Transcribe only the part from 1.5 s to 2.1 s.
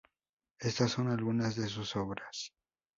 de sus